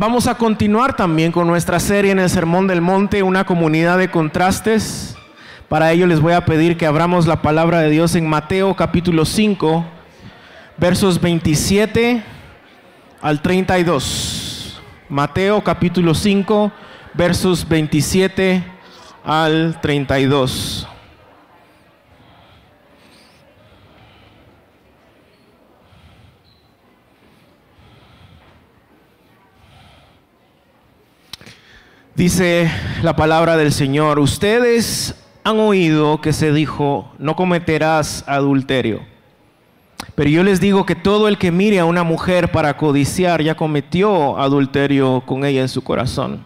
[0.00, 4.12] Vamos a continuar también con nuestra serie en el Sermón del Monte, una comunidad de
[4.12, 5.16] contrastes.
[5.68, 9.24] Para ello les voy a pedir que abramos la palabra de Dios en Mateo capítulo
[9.24, 9.84] 5,
[10.76, 12.22] versos 27
[13.20, 14.80] al 32.
[15.08, 16.70] Mateo capítulo 5,
[17.14, 18.62] versos 27
[19.24, 20.86] al 32.
[32.18, 32.68] Dice
[33.04, 35.14] la palabra del Señor, ustedes
[35.44, 39.02] han oído que se dijo, no cometerás adulterio.
[40.16, 43.54] Pero yo les digo que todo el que mire a una mujer para codiciar ya
[43.54, 46.44] cometió adulterio con ella en su corazón.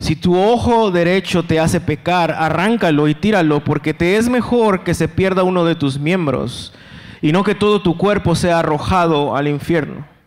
[0.00, 4.92] Si tu ojo derecho te hace pecar, arráncalo y tíralo, porque te es mejor que
[4.92, 6.74] se pierda uno de tus miembros
[7.22, 10.17] y no que todo tu cuerpo sea arrojado al infierno.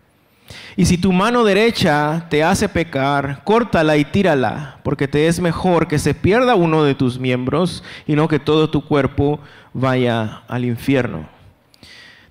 [0.76, 5.88] Y si tu mano derecha te hace pecar, córtala y tírala, porque te es mejor
[5.88, 9.40] que se pierda uno de tus miembros y no que todo tu cuerpo
[9.74, 11.28] vaya al infierno.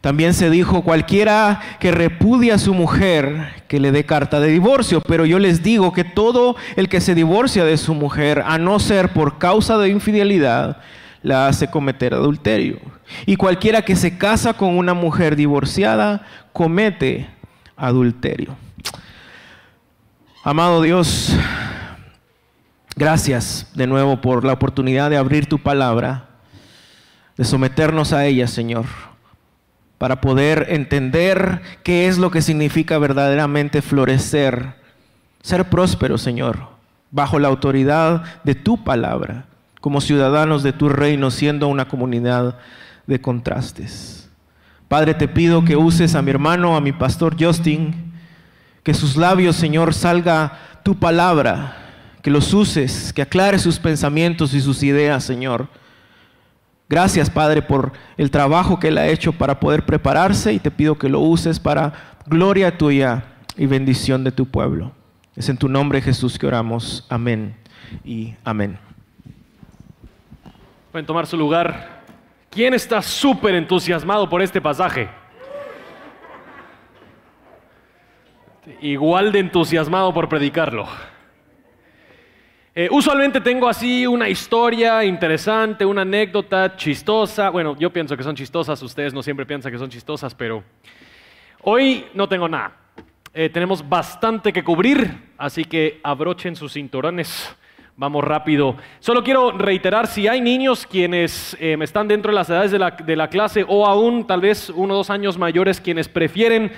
[0.00, 5.02] También se dijo, cualquiera que repudia a su mujer, que le dé carta de divorcio,
[5.02, 8.78] pero yo les digo que todo el que se divorcia de su mujer, a no
[8.78, 10.78] ser por causa de infidelidad,
[11.22, 12.78] la hace cometer adulterio.
[13.26, 17.39] Y cualquiera que se casa con una mujer divorciada, comete adulterio.
[20.44, 21.34] Amado Dios,
[22.94, 26.28] gracias de nuevo por la oportunidad de abrir tu palabra,
[27.38, 28.84] de someternos a ella, Señor,
[29.96, 34.74] para poder entender qué es lo que significa verdaderamente florecer,
[35.40, 36.58] ser próspero, Señor,
[37.10, 39.46] bajo la autoridad de tu palabra,
[39.80, 42.58] como ciudadanos de tu reino, siendo una comunidad
[43.06, 44.19] de contrastes.
[44.90, 48.12] Padre, te pido que uses a mi hermano, a mi pastor Justin,
[48.82, 51.76] que sus labios, Señor, salga tu palabra,
[52.22, 55.68] que los uses, que aclare sus pensamientos y sus ideas, Señor.
[56.88, 60.98] Gracias, Padre, por el trabajo que Él ha hecho para poder prepararse y te pido
[60.98, 63.22] que lo uses para gloria tuya
[63.56, 64.90] y bendición de tu pueblo.
[65.36, 67.06] Es en tu nombre, Jesús, que oramos.
[67.08, 67.54] Amén
[68.04, 68.76] y amén.
[70.90, 71.99] Pueden tomar su lugar.
[72.50, 75.08] ¿Quién está súper entusiasmado por este pasaje?
[78.80, 80.88] Igual de entusiasmado por predicarlo.
[82.74, 87.50] Eh, usualmente tengo así una historia interesante, una anécdota chistosa.
[87.50, 90.64] Bueno, yo pienso que son chistosas, ustedes no siempre piensan que son chistosas, pero
[91.62, 92.72] hoy no tengo nada.
[93.32, 97.56] Eh, tenemos bastante que cubrir, así que abrochen sus cinturones
[98.00, 98.76] Vamos rápido.
[98.98, 102.92] Solo quiero reiterar, si hay niños quienes eh, están dentro de las edades de la,
[102.92, 106.72] de la clase o aún tal vez uno o dos años mayores quienes prefieren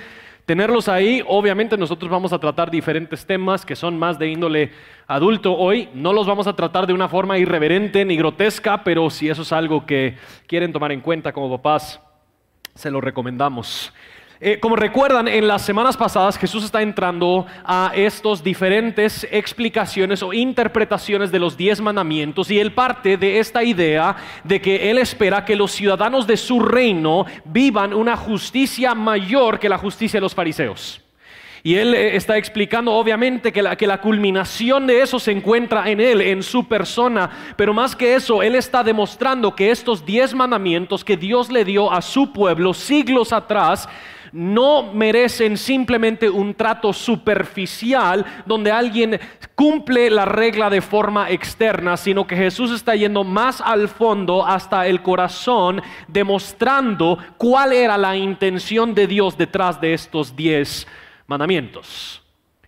[0.45, 4.71] tenerlos ahí, obviamente nosotros vamos a tratar diferentes temas que son más de índole
[5.07, 5.87] adulto hoy.
[5.93, 9.53] No los vamos a tratar de una forma irreverente ni grotesca, pero si eso es
[9.53, 12.01] algo que quieren tomar en cuenta como papás,
[12.75, 13.93] se lo recomendamos.
[14.45, 20.33] Eh, como recuerdan, en las semanas pasadas Jesús está entrando a estos diferentes explicaciones o
[20.33, 25.45] interpretaciones de los diez mandamientos y él parte de esta idea de que él espera
[25.45, 30.35] que los ciudadanos de su reino vivan una justicia mayor que la justicia de los
[30.35, 30.99] fariseos.
[31.65, 35.89] Y él eh, está explicando obviamente que la, que la, culminación de eso se encuentra
[35.89, 37.53] en él, en su persona.
[37.55, 41.89] Pero más que eso, él está demostrando que estos diez mandamientos que Dios le dio
[41.89, 43.87] a su pueblo siglos atrás
[44.33, 49.19] no merecen simplemente un trato superficial donde alguien
[49.53, 54.87] cumple la regla de forma externa, sino que Jesús está yendo más al fondo hasta
[54.87, 60.87] el corazón, demostrando cuál era la intención de Dios detrás de estos diez
[61.27, 62.21] mandamientos.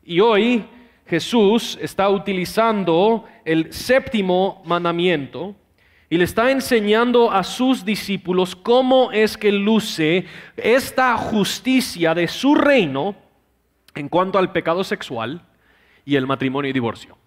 [0.03, 0.65] Y hoy
[1.07, 5.55] Jesús está utilizando el séptimo mandamiento
[6.09, 12.55] y le está enseñando a sus discípulos cómo es que luce esta justicia de su
[12.55, 13.15] reino
[13.95, 15.41] en cuanto al pecado sexual
[16.05, 17.17] y el matrimonio y divorcio.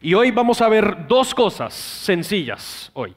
[0.00, 3.16] Y hoy vamos a ver dos cosas sencillas hoy.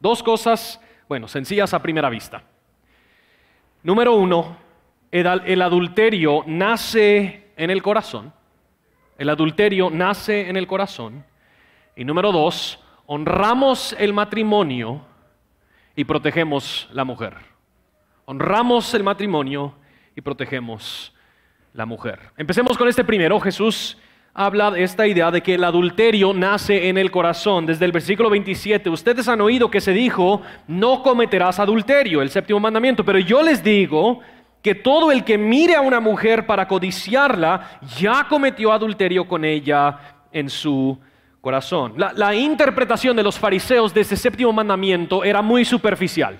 [0.00, 2.42] Dos cosas, bueno, sencillas a primera vista.
[3.82, 4.56] Número uno,
[5.10, 8.32] el, adulterio nace en el corazón.
[9.16, 11.24] El adulterio nace en el corazón.
[11.96, 12.78] Y número dos,
[13.10, 15.00] honramos el matrimonio
[15.96, 17.34] y protegemos la mujer.
[18.26, 19.74] Honramos el matrimonio
[20.14, 21.14] y protegemos
[21.72, 22.20] la mujer.
[22.36, 23.40] Empecemos con este primero.
[23.40, 23.96] Jesús
[24.34, 27.64] habla de esta idea de que el adulterio nace en el corazón.
[27.64, 32.60] Desde el versículo 27, ustedes han oído que se dijo, no cometerás adulterio, el séptimo
[32.60, 34.20] mandamiento, pero yo les digo
[34.62, 39.98] que todo el que mire a una mujer para codiciarla ya cometió adulterio con ella
[40.30, 40.98] en su
[41.40, 41.94] corazón.
[41.96, 46.38] La, interpretación de los fariseos de ese séptimo mandamiento era muy superficial.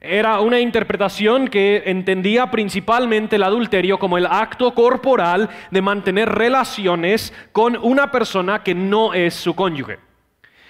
[0.00, 7.32] Era una interpretación que entendía principalmente el adulterio como el acto corporal de mantener relaciones
[7.50, 9.98] con una persona que no es su cónyuge.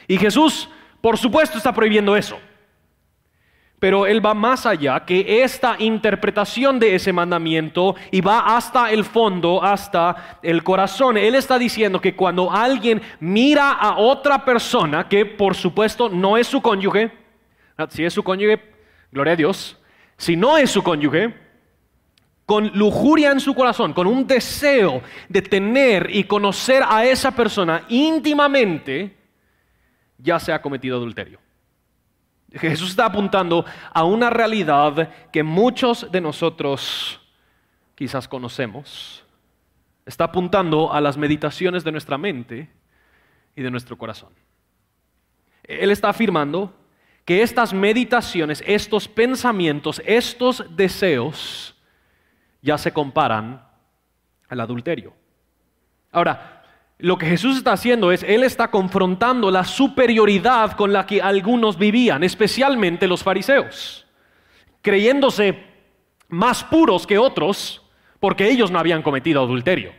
[0.07, 0.71] Y Jesús,
[1.03, 2.39] por supuesto, está prohibiendo eso.
[3.79, 9.05] Pero Él va más allá que esta interpretación de ese mandamiento y va hasta el
[9.05, 11.17] fondo, hasta el corazón.
[11.17, 16.49] Él está diciendo que cuando alguien mira a otra persona, que por supuesto no es
[16.49, 17.13] su cónyuge,
[17.91, 18.61] si es su cónyuge,
[19.13, 19.79] gloria a Dios,
[20.17, 21.33] si no es su cónyuge,
[22.45, 27.85] con lujuria en su corazón, con un deseo de tener y conocer a esa persona
[27.91, 29.15] íntimamente,
[30.17, 31.39] ya se ha cometido adulterio.
[32.53, 37.21] Jesús está apuntando a una realidad que muchos de nosotros
[37.95, 39.25] quizás conocemos.
[40.07, 42.71] Está apuntando a las meditaciones de nuestra mente
[43.55, 44.33] y de nuestro corazón.
[45.63, 46.73] Él está afirmando
[47.27, 51.77] que estas meditaciones, estos pensamientos, estos deseos
[52.63, 53.63] ya se comparan
[54.49, 55.13] al adulterio.
[56.11, 56.58] Ahora,
[56.99, 61.79] lo que Jesús está haciendo es, Él está confrontando la superioridad con la que algunos
[61.79, 64.07] vivían, especialmente los fariseos,
[64.83, 65.65] creyéndose
[66.29, 67.83] más puros que otros
[68.21, 69.93] porque ellos no habían cometido adulterio.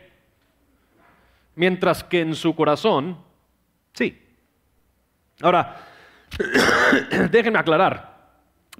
[1.54, 3.18] Mientras que en su corazón,
[3.92, 4.18] sí.
[5.40, 5.86] Ahora,
[7.30, 8.10] Déjenme aclarar.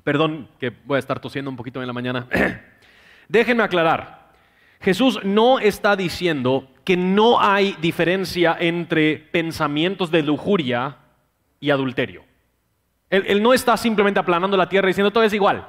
[0.04, 2.26] Perdón que voy a estar tosiendo un poquito en la mañana.
[3.28, 4.30] Déjenme aclarar.
[4.80, 10.96] Jesús no está diciendo que no hay diferencia entre pensamientos de lujuria
[11.60, 12.24] y adulterio.
[13.10, 15.66] Él, no está simplemente aplanando la tierra diciendo todo es igual.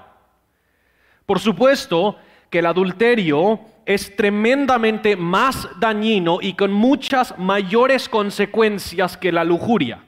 [1.26, 2.18] Por supuesto
[2.50, 10.04] que el adulterio es tremendamente más dañino y con muchas mayores consecuencias que la lujuria.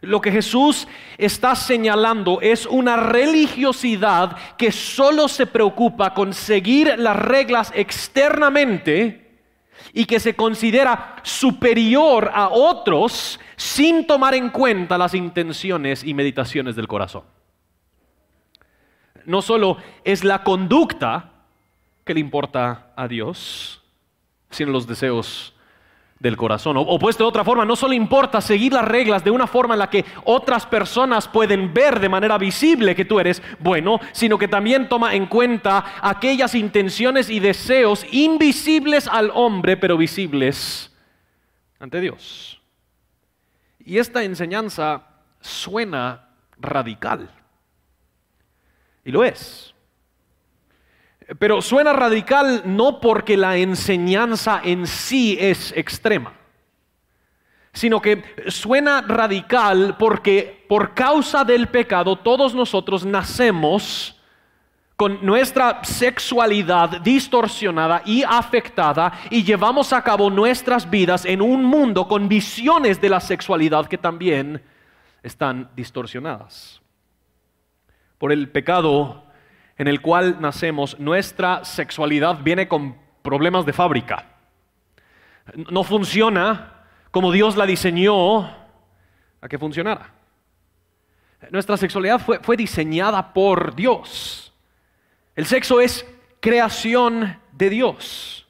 [0.00, 0.86] Lo que Jesús
[1.18, 9.19] está señalando es una religiosidad que solo se preocupa con seguir las reglas externamente
[9.92, 16.76] y que se considera superior a otros sin tomar en cuenta las intenciones y meditaciones
[16.76, 17.24] del corazón.
[19.24, 21.32] No solo es la conducta
[22.04, 23.82] que le importa a Dios,
[24.50, 25.54] sino los deseos
[26.20, 26.76] del corazón.
[26.76, 29.78] O, puesto de otra forma, no solo importa seguir las reglas de una forma en
[29.80, 34.46] la que otras personas pueden ver de manera visible que tú eres bueno, sino que
[34.46, 40.94] también toma en cuenta aquellas intenciones y deseos invisibles al hombre, pero visibles
[41.78, 42.60] ante Dios.
[43.78, 45.06] Y esta enseñanza
[45.40, 46.28] suena
[46.58, 47.30] radical.
[49.04, 49.74] Y lo es.
[51.38, 56.32] Pero suena radical no porque la enseñanza en sí es extrema,
[57.72, 64.16] sino que suena radical porque por causa del pecado todos nosotros nacemos
[64.96, 72.08] con nuestra sexualidad distorsionada y afectada y llevamos a cabo nuestras vidas en un mundo
[72.08, 74.62] con visiones de la sexualidad que también
[75.22, 76.82] están distorsionadas.
[78.18, 79.29] Por el pecado
[79.80, 84.26] en el cual nacemos, nuestra sexualidad viene con problemas de fábrica.
[85.70, 90.12] No funciona como Dios la diseñó a que funcionara.
[91.50, 94.52] Nuestra sexualidad fue, fue diseñada por Dios.
[95.34, 96.06] El sexo es
[96.40, 98.46] creación de Dios.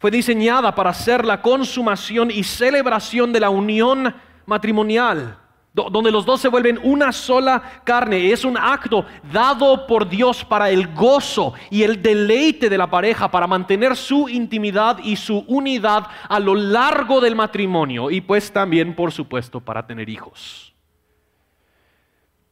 [0.00, 4.12] Fue diseñada para ser la consumación y celebración de la unión
[4.46, 5.38] matrimonial
[5.74, 8.30] donde los dos se vuelven una sola carne.
[8.30, 13.30] Es un acto dado por Dios para el gozo y el deleite de la pareja,
[13.30, 18.94] para mantener su intimidad y su unidad a lo largo del matrimonio y pues también,
[18.94, 20.74] por supuesto, para tener hijos.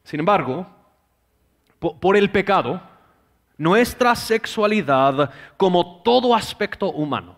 [0.03, 0.67] Sin embargo,
[1.79, 2.81] por el pecado,
[3.57, 7.35] nuestra sexualidad, como todo aspecto humano,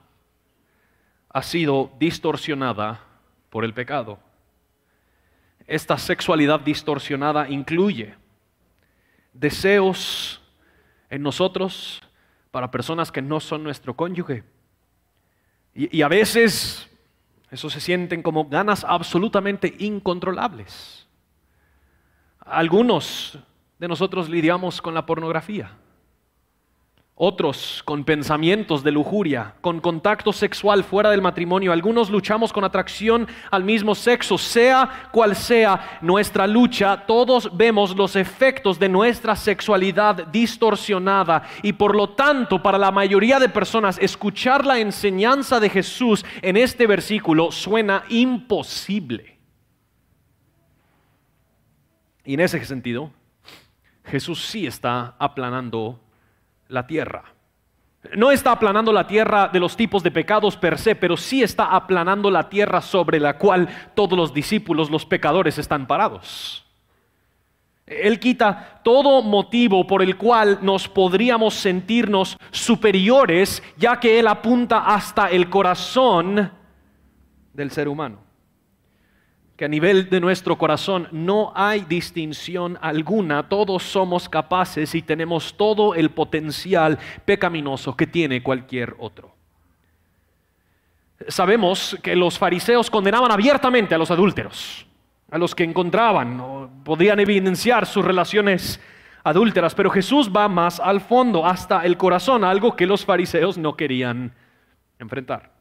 [1.29, 3.01] ha sido distorsionada
[3.49, 4.17] por el pecado.
[5.67, 8.15] Esta sexualidad distorsionada incluye
[9.33, 10.41] deseos
[11.09, 12.01] en nosotros
[12.51, 14.43] para personas que no son nuestro cónyuge.
[15.75, 16.87] Y, a veces
[17.49, 21.07] eso se sienten como ganas absolutamente incontrolables.
[22.39, 23.39] Algunos
[23.79, 25.71] de nosotros lidiamos con la pornografía.
[27.15, 31.71] Otros con pensamientos de lujuria, con contacto sexual fuera del matrimonio.
[31.71, 38.15] Algunos luchamos con atracción al mismo sexo, sea cual sea nuestra lucha, todos vemos los
[38.15, 44.65] efectos de nuestra sexualidad distorsionada y por lo tanto para la mayoría de personas escuchar
[44.65, 49.37] la enseñanza de Jesús en este versículo suena imposible.
[52.25, 53.11] Y en ese sentido,
[54.05, 56.02] Jesús sí está aplanando
[56.73, 57.23] la tierra.
[58.17, 61.73] No está aplanando la tierra de los tipos de pecados per se, pero sí está
[61.73, 66.65] aplanando la tierra sobre la cual todos los discípulos, los pecadores, están parados.
[67.85, 74.79] Él quita todo motivo por el cual nos podríamos sentirnos superiores, ya que Él apunta
[74.79, 76.51] hasta el corazón
[77.53, 78.32] del ser humano
[79.55, 85.55] que a nivel de nuestro corazón no hay distinción alguna, todos somos capaces y tenemos
[85.55, 89.35] todo el potencial pecaminoso que tiene cualquier otro.
[91.27, 94.87] Sabemos que los fariseos condenaban abiertamente a los adúlteros,
[95.29, 98.81] a los que encontraban o podían evidenciar sus relaciones
[99.23, 103.77] adúlteras, pero Jesús va más al fondo, hasta el corazón, algo que los fariseos no
[103.77, 104.33] querían
[104.99, 105.51] enfrentar.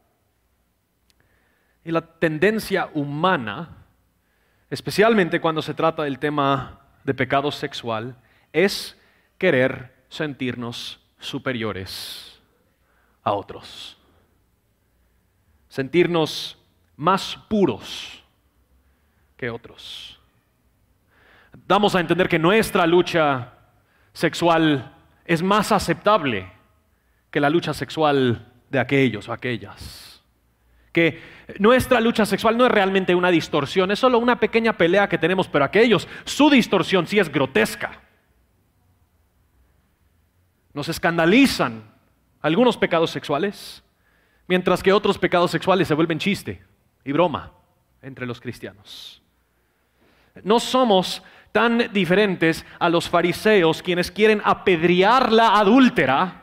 [1.85, 3.82] Y la tendencia humana
[4.73, 8.15] especialmente cuando se trata del tema de pecado sexual,
[8.51, 8.99] es
[9.37, 12.41] querer sentirnos superiores
[13.21, 13.95] a otros.
[15.69, 16.57] Sentirnos
[16.95, 18.23] más puros
[19.37, 20.19] que otros.
[21.67, 23.53] Damos a entender que nuestra lucha
[24.11, 24.91] sexual
[25.23, 26.51] es más aceptable
[27.29, 30.12] que la lucha sexual de aquellos o aquellas
[30.93, 31.21] que
[31.59, 35.49] nuestra lucha sexual no es realmente una distorsión, es solo una pequeña pelea que tenemos,
[35.49, 37.99] pero aquellos, su distorsión sí es grotesca.
[40.73, 41.83] Nos escandalizan
[42.41, 43.83] algunos pecados sexuales,
[44.47, 46.63] mientras que otros pecados sexuales se vuelven chiste
[47.03, 47.51] y broma
[48.01, 49.21] entre los cristianos.
[50.43, 51.21] No somos
[51.51, 56.41] tan diferentes a los fariseos quienes quieren apedrear la adúltera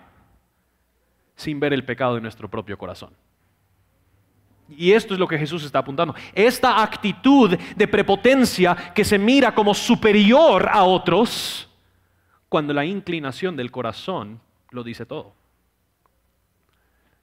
[1.35, 3.15] sin ver el pecado de nuestro propio corazón.
[4.71, 6.15] Y esto es lo que Jesús está apuntando.
[6.33, 11.69] Esta actitud de prepotencia que se mira como superior a otros,
[12.49, 15.35] cuando la inclinación del corazón lo dice todo.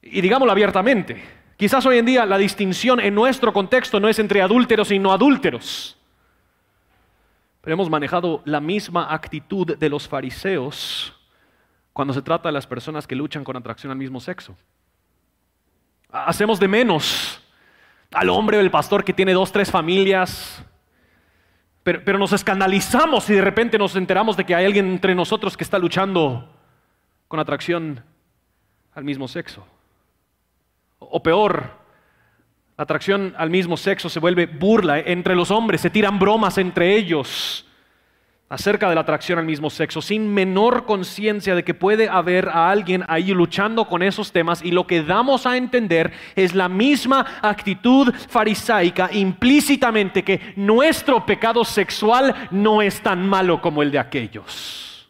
[0.01, 1.21] Y digámoslo abiertamente,
[1.57, 5.11] quizás hoy en día la distinción en nuestro contexto no es entre adúlteros y no
[5.11, 5.97] adúlteros.
[7.61, 11.13] Pero hemos manejado la misma actitud de los fariseos
[11.91, 14.55] cuando se trata de las personas que luchan con atracción al mismo sexo.
[16.11, 17.41] Hacemos de menos
[18.11, 20.63] al hombre o el pastor que tiene dos, tres familias,
[21.83, 25.55] pero, pero, nos escandalizamos y de repente nos enteramos de que hay alguien entre nosotros
[25.55, 26.53] que está luchando
[27.27, 28.03] con atracción
[28.93, 29.65] al mismo sexo.
[30.99, 31.71] O peor,
[32.77, 36.95] la atracción al mismo sexo se vuelve burla entre los hombres, se tiran bromas entre
[36.95, 37.66] ellos
[38.49, 42.69] acerca de la atracción al mismo sexo, sin menor conciencia de que puede haber a
[42.69, 47.39] alguien ahí luchando con esos temas y lo que damos a entender es la misma
[47.41, 55.09] actitud farisaica implícitamente que nuestro pecado sexual no es tan malo como el de aquellos.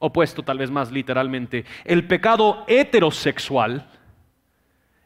[0.00, 3.88] Opuesto tal vez más literalmente, el pecado heterosexual,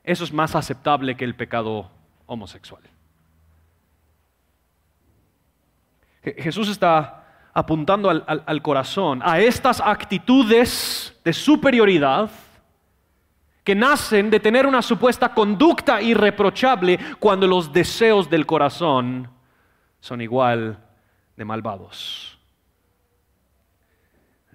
[0.02, 1.90] eso es más aceptable que el pecado
[2.24, 2.82] homosexual.
[6.38, 12.30] Jesús está apuntando al, corazón, a estas actitudes de superioridad
[13.64, 19.28] que nacen de tener una supuesta conducta irreprochable cuando los deseos del corazón
[20.00, 20.78] son igual
[21.36, 22.38] de malvados.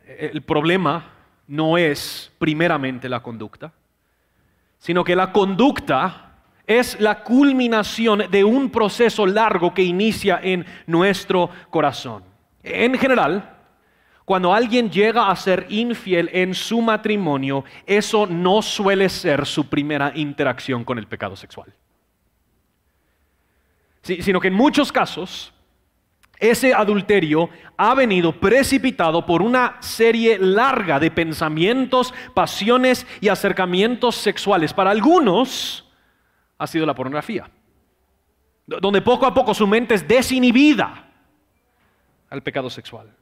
[0.06, 1.04] El problema
[1.48, 3.74] no es primeramente la conducta,
[4.78, 6.31] sino que la conducta
[6.68, 12.24] es la culminación de un proceso largo que inicia en nuestro corazón.
[12.63, 13.58] En general,
[14.25, 20.12] cuando alguien llega a ser infiel en su matrimonio, eso no suele ser su primera
[20.15, 21.74] interacción con el pecado sexual.
[24.03, 25.53] sino que en muchos casos,
[26.39, 34.74] ese adulterio ha venido precipitado por una serie larga de pensamientos, pasiones y acercamientos sexuales.
[34.74, 35.86] Para algunos,
[36.62, 37.50] ha sido la pornografía,
[38.65, 41.08] donde poco a poco su mente es desinhibida
[42.30, 43.13] al pecado sexual.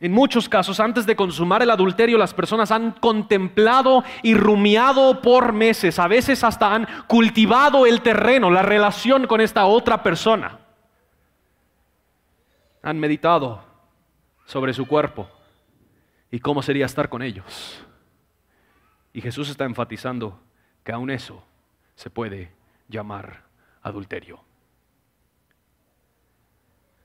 [0.00, 5.52] En muchos casos, antes de consumar el adulterio, las personas han contemplado y rumiado por
[5.52, 10.60] meses, a veces hasta han cultivado el terreno, la relación con esta otra persona.
[12.82, 13.64] Han meditado
[14.44, 15.28] sobre su cuerpo
[16.30, 17.82] ¿Y cómo sería estar con ellos?
[19.12, 20.40] Y Jesús está enfatizando
[20.84, 21.42] que aún eso
[21.98, 22.52] se puede
[22.86, 23.42] llamar
[23.82, 24.38] adulterio.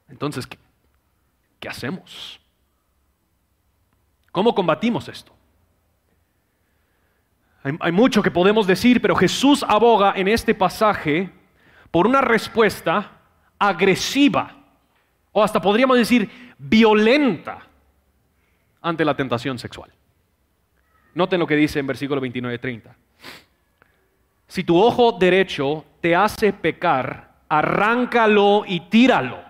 [0.08, 0.48] Entonces,
[1.60, 2.40] ¿qué, hacemos?
[4.32, 5.34] ¿Cómo combatimos esto?
[7.64, 11.32] Hay, hay, mucho que podemos decir, pero Jesús aboga en este pasaje
[11.90, 13.20] por una respuesta
[13.58, 14.56] agresiva,
[15.32, 17.68] o hasta podríamos decir violenta,
[18.80, 19.92] ante la tentación sexual.
[21.16, 22.94] Noten lo que dice en versículo 29-30.
[24.54, 29.42] Si tu ojo derecho te hace pecar, arráncalo y tíralo,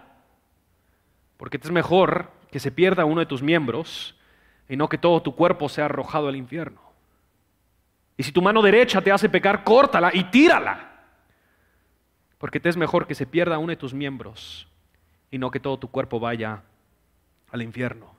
[1.36, 4.16] porque es mejor que se pierda uno de tus miembros
[4.70, 6.80] y no que todo tu cuerpo sea arrojado al infierno.
[8.16, 11.04] Y si tu mano derecha te hace pecar, córtala y tírala,
[12.38, 14.70] porque te es mejor que se pierda uno de tus miembros
[15.30, 16.62] y no que todo tu cuerpo vaya
[17.52, 18.16] al infierno.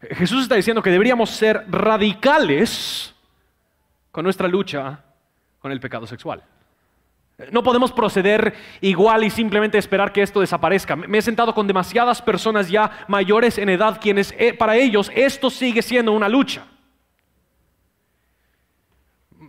[0.00, 3.16] Jesús está diciendo que deberíamos ser radicales
[4.12, 5.06] con nuestra lucha
[5.58, 6.42] con el pecado sexual.
[7.52, 10.96] No podemos proceder igual y simplemente esperar que esto desaparezca.
[10.96, 15.48] Me he sentado con demasiadas personas ya mayores en edad quienes eh, para ellos esto
[15.48, 16.66] sigue siendo una lucha.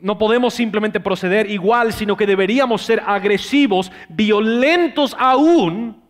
[0.02, 6.02] No podemos simplemente proceder igual, sino que deberíamos ser agresivos, violentos aún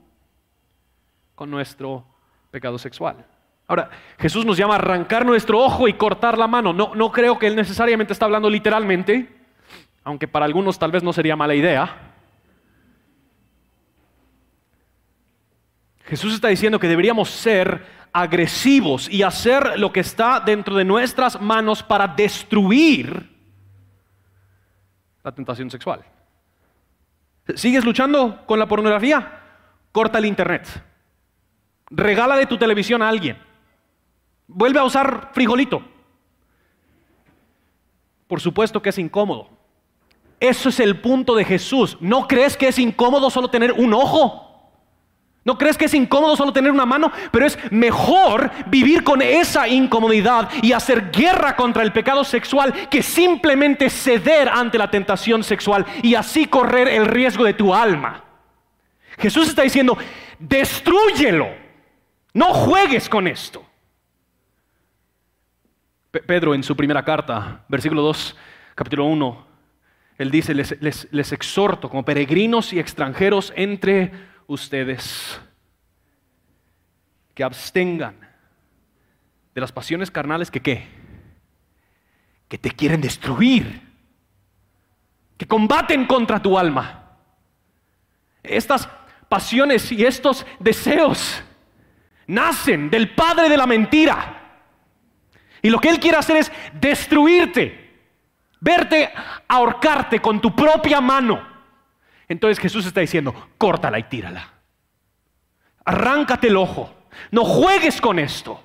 [1.34, 2.06] con nuestro
[2.52, 3.26] pecado sexual.
[3.68, 6.74] Ahora, Jesús nos llama a arrancar nuestro ojo y cortar la mano.
[6.74, 9.39] No, no creo que Él necesariamente está hablando literalmente,
[10.04, 12.14] aunque para algunos tal vez no sería mala idea.
[16.06, 21.40] Jesús está diciendo que deberíamos ser agresivos y hacer lo que está dentro de nuestras
[21.40, 23.30] manos para destruir
[25.24, 26.04] la tentación sexual.
[27.56, 29.42] ¿Sigues luchando con la pornografía?
[29.92, 30.68] Corta el internet.
[31.92, 33.38] Regala de tu televisión a alguien.
[34.48, 35.84] Vuelve a usar frijolito.
[38.28, 39.59] Por supuesto que es incómodo.
[40.40, 41.98] Eso es el punto de Jesús.
[42.00, 44.50] ¿No crees que es incómodo solo tener un ojo?
[45.44, 47.12] ¿No crees que es incómodo solo tener una mano?
[47.32, 53.02] Pero es mejor vivir con esa incomodidad y hacer guerra contra el pecado sexual que
[53.02, 58.24] simplemente ceder ante la tentación sexual y así correr el riesgo de tu alma.
[59.18, 59.98] Jesús está diciendo,
[60.38, 61.48] destruyelo.
[62.34, 63.66] No juegues con esto.
[66.12, 68.36] Pedro en su primera carta, versículo 2,
[68.76, 69.49] capítulo 1,
[70.20, 74.12] él dice, les, exhorto como peregrinos y extranjeros entre
[74.48, 75.40] ustedes
[77.34, 78.20] que abstengan
[79.56, 80.86] de las pasiones carnales que qué?
[82.50, 83.82] Que te quieren destruir,
[85.38, 87.18] que combaten contra tu alma.
[88.44, 88.90] Estas
[89.30, 91.42] pasiones y estos deseos
[92.28, 94.40] nacen del padre de la mentira
[95.62, 97.79] y lo que Él quiere hacer es destruirte,
[98.60, 99.12] verte
[99.48, 101.42] ahorcarte con tu propia mano.
[102.28, 104.54] Entonces Jesús está diciendo, córtala y tírala.
[105.86, 106.94] Arráncate el ojo.
[107.32, 108.64] No juegues con esto,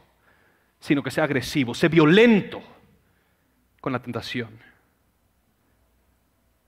[0.79, 2.63] sino que sea agresivo, sea violento
[3.81, 4.59] con la tentación.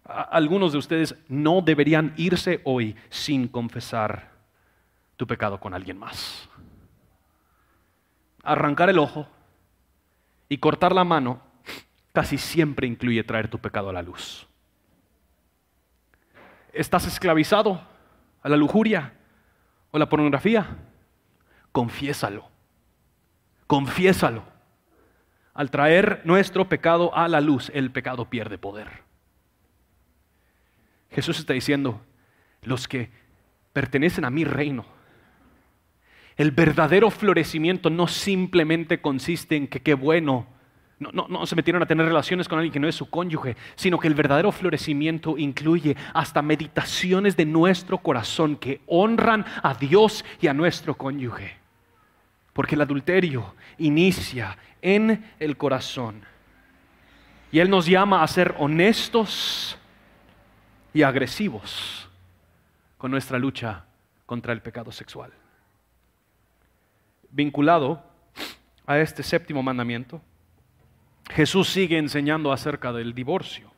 [0.05, 4.31] Algunos de ustedes no deberían irse hoy sin confesar
[5.17, 6.49] tu pecado con alguien más.
[8.43, 9.27] Arrancar el ojo
[10.49, 11.43] y cortar la mano
[12.17, 14.49] casi siempre incluye traer tu pecado a la luz.
[16.73, 17.87] ¿Estás esclavizado
[18.43, 19.13] a la lujuria
[19.91, 20.79] o la pornografía?
[21.73, 22.49] Confiésalo.
[23.67, 24.45] Confiésalo.
[25.53, 28.89] Al traer nuestro pecado a la luz, el pecado pierde poder.
[31.11, 32.01] Jesús está diciendo,
[32.63, 33.11] los que
[33.75, 34.87] pertenecen a mi reino,
[36.39, 40.56] el verdadero florecimiento no simplemente consiste en que qué bueno,
[40.99, 43.57] no, no, no, se metieron a tener relaciones con alguien que no es su cónyuge,
[43.75, 50.25] sino que el verdadero florecimiento incluye hasta meditaciones de nuestro corazón que honran a Dios
[50.41, 51.57] y a nuestro cónyuge.
[52.53, 56.23] Porque el adulterio inicia en el corazón.
[57.53, 59.79] Y Él nos llama a ser honestos
[60.95, 62.09] y agresivos
[62.97, 63.85] con nuestra lucha
[64.25, 65.33] contra el pecado sexual
[67.37, 68.03] vinculado
[68.87, 70.23] a este séptimo mandamiento,
[71.31, 73.71] Jesús sigue enseñando acerca del divorcio.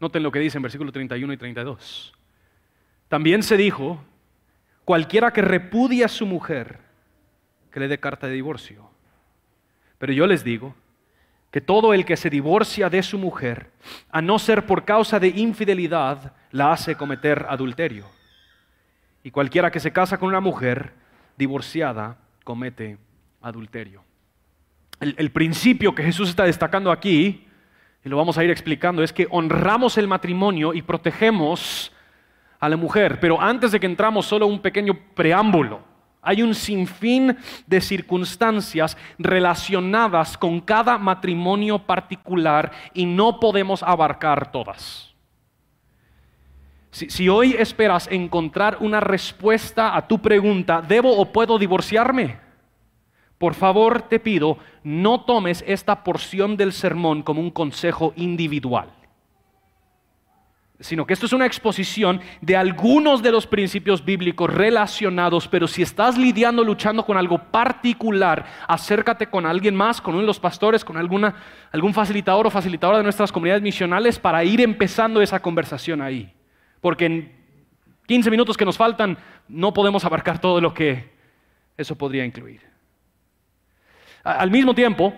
[0.00, 2.12] Noten lo que dice en versículos 31 y 32.
[3.08, 4.02] También se dijo,
[4.84, 6.78] cualquiera que repudie a su mujer,
[7.70, 8.88] que le dé carta de divorcio.
[9.98, 10.74] Pero yo les digo
[11.50, 13.70] que todo el que se divorcia de su mujer,
[14.10, 18.06] a no ser por causa de infidelidad, la hace cometer adulterio.
[19.22, 20.92] Y cualquiera que se casa con una mujer
[21.36, 22.98] divorciada, comete
[23.40, 24.05] adulterio.
[25.00, 27.46] El, principio que Jesús está destacando aquí,
[28.04, 31.92] y lo vamos a ir explicando, es que honramos el matrimonio y protegemos
[32.60, 33.20] a la mujer.
[33.20, 35.80] Pero antes de que entramos, solo un pequeño preámbulo.
[36.22, 45.14] Hay un sinfín de circunstancias relacionadas con cada matrimonio particular y no podemos abarcar todas.
[46.90, 52.45] Si, si, hoy esperas encontrar una respuesta a tu pregunta, ¿debo o puedo divorciarme?
[53.38, 58.88] Por favor, te pido, no tomes esta porción del sermón como un consejo individual,
[60.80, 65.82] sino que esto es una exposición de algunos de los principios bíblicos relacionados, pero si
[65.82, 70.82] estás lidiando, luchando con algo particular, acércate con alguien más, con uno de los pastores,
[70.82, 71.34] con alguna,
[71.72, 76.32] algún facilitador o facilitadora de nuestras comunidades misionales para ir empezando esa conversación ahí.
[76.80, 77.36] Porque en
[78.06, 81.10] 15 minutos que nos faltan no podemos abarcar todo lo que
[81.76, 82.75] eso podría incluir.
[84.26, 85.14] Al mismo tiempo,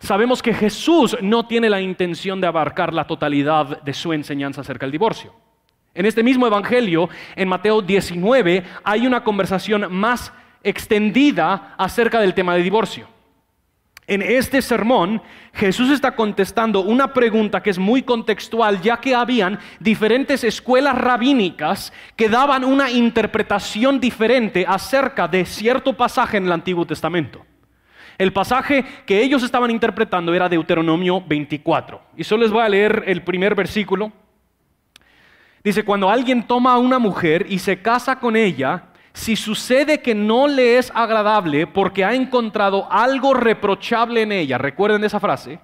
[0.00, 4.86] sabemos que Jesús no tiene la intención de abarcar la totalidad de su enseñanza acerca
[4.86, 5.34] del divorcio.
[5.92, 12.54] En este mismo Evangelio, en Mateo 19, hay una conversación más extendida acerca del tema
[12.54, 13.06] de divorcio.
[14.06, 15.20] En este sermón,
[15.52, 21.92] Jesús está contestando una pregunta que es muy contextual, ya que habían diferentes escuelas rabínicas
[22.16, 27.44] que daban una interpretación diferente acerca de cierto pasaje en el Antiguo Testamento.
[28.22, 32.00] El pasaje que ellos estaban interpretando era Deuteronomio 24.
[32.16, 34.12] Y solo les voy a leer el primer versículo.
[35.64, 40.14] Dice, cuando alguien toma a una mujer y se casa con ella, si sucede que
[40.14, 45.58] no le es agradable porque ha encontrado algo reprochable en ella, recuerden esa frase,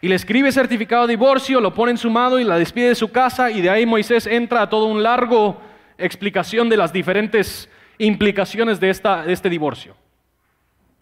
[0.00, 2.94] y le escribe certificado de divorcio, lo pone en su mano y la despide de
[2.94, 5.60] su casa, y de ahí Moisés entra a todo un largo
[5.98, 7.68] explicación de las diferentes
[7.98, 9.96] implicaciones de, esta, de este divorcio.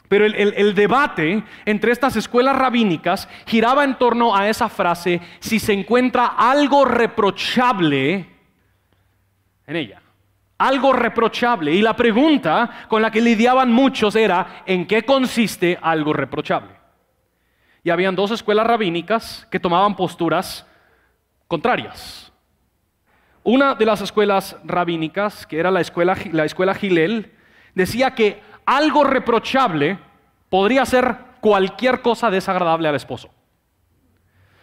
[0.09, 5.73] Pero el, debate entre estas escuelas rabínicas giraba en torno a esa frase, si se
[5.73, 8.27] encuentra algo reprochable
[9.67, 10.01] en ella.
[10.59, 11.73] Algo reprochable.
[11.75, 16.71] Y la pregunta con la que lidiaban muchos era, ¿en qué consiste algo reprochable?
[17.83, 20.67] Y habían dos escuelas rabínicas que tomaban posturas
[21.47, 22.33] contrarias.
[23.43, 27.33] Una de las escuelas rabínicas, que era la escuela, la escuela Gilel,
[27.75, 29.99] decía que algo reprochable
[30.51, 33.31] podría ser cualquier cosa desagradable al esposo.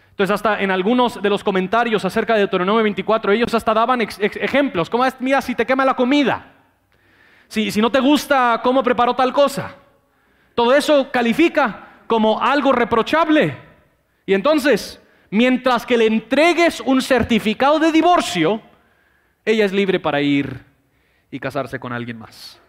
[0.09, 4.89] Entonces, hasta en algunos de los comentarios acerca de Deuteronomio 24, ellos hasta daban ejemplos,
[4.89, 6.51] como es, mira, si te quema la comida,
[7.47, 9.75] si, si no te gusta cómo preparó tal cosa,
[10.53, 13.57] todo eso califica como algo reprochable.
[14.25, 18.61] Y entonces, mientras que le entregues un certificado de divorcio,
[19.45, 20.63] ella es libre para ir
[21.31, 22.62] y casarse con alguien más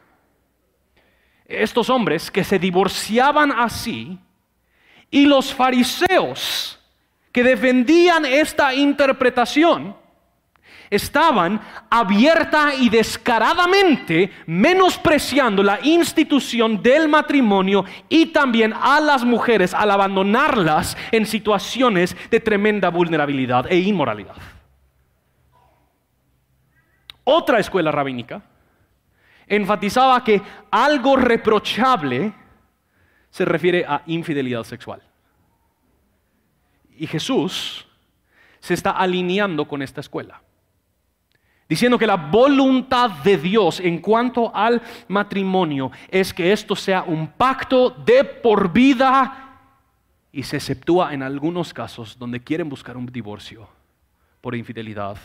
[1.47, 4.19] estos hombres que se divorciaban así
[5.11, 6.79] y los fariseos
[7.33, 9.97] que defendían esta interpretación
[10.91, 19.91] estaban abierta y descaradamente menospreciando la institución del matrimonio y también a las mujeres al
[19.91, 24.37] abandonarlas en situaciones de tremenda vulnerabilidad e inmoralidad.
[27.25, 28.43] Otra escuela rabínica
[29.47, 32.33] enfatizaba que algo reprochable
[33.31, 35.03] se refiere a infidelidad sexual.
[36.97, 37.87] Y Jesús
[38.61, 40.41] se está alineando con esta escuela,
[41.69, 47.27] diciendo que la voluntad de Dios en cuanto al matrimonio es que esto sea un
[47.29, 49.59] pacto de por vida
[50.31, 53.69] y se exceptúa en algunos casos donde quieren buscar un divorcio
[54.41, 55.17] por infidelidad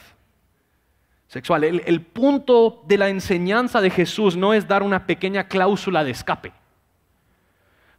[1.29, 1.63] sexual.
[1.63, 6.51] El, punto de la enseñanza de Jesús no es dar una pequeña cláusula de escape.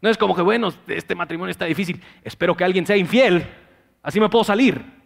[0.02, 3.46] No es como que, bueno, este matrimonio está difícil, espero que alguien sea infiel,
[4.02, 4.99] así me puedo salir.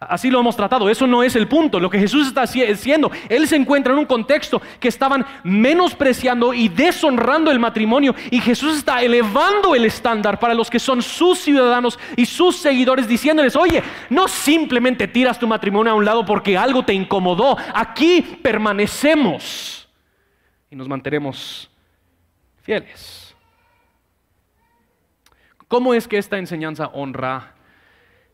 [0.00, 1.80] Así lo hemos tratado, eso no es el punto.
[1.80, 6.68] Lo que Jesús está haciendo, Él se encuentra en un contexto que estaban menospreciando y
[6.68, 11.98] deshonrando el matrimonio y Jesús está elevando el estándar para los que son sus ciudadanos
[12.14, 16.84] y sus seguidores, diciéndoles, oye, no simplemente tiras tu matrimonio a un lado porque algo
[16.84, 19.88] te incomodó, aquí permanecemos
[20.70, 21.68] y nos mantenemos
[22.62, 23.34] fieles.
[25.66, 27.57] ¿Cómo es que esta enseñanza honra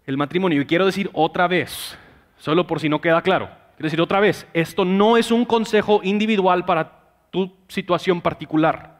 [0.07, 0.61] el matrimonio.
[0.61, 1.99] Y quiero decir otra vez,
[2.39, 6.01] solo por si no queda claro, quiero decir otra vez, esto no es un consejo
[6.03, 8.95] individual para tu situación particular.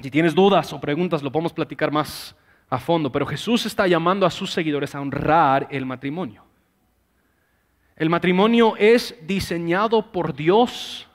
[0.00, 2.36] Si tienes dudas o preguntas, lo podemos platicar más
[2.68, 6.44] a fondo, pero Jesús está llamando a sus seguidores a honrar el matrimonio.
[7.96, 11.08] El matrimonio es diseñado por Dios